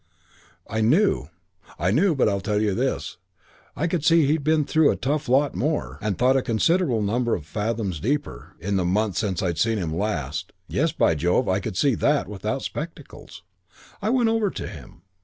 [0.67, 1.29] "I knew.
[1.77, 3.17] I knew; but I tell you this,
[3.75, 7.35] I could see he'd been through a tough lot more, and thought a considerable number
[7.35, 10.53] of fathoms deeper, in the month since I'd seen him last.
[10.67, 13.43] Yes, by Jove, I could see that without spectacles.
[14.01, 15.03] "I went over to him.